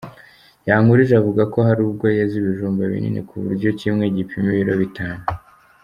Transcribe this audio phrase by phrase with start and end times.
[0.67, 5.23] Yankurije avuga ko hari ubwo yeza ibijumba binini ku buryo kimwe gipima ibiro bitanu.